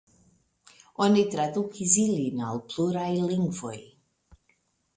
[1.07, 3.77] Oni tradukis ilin al pluraj lingvoj.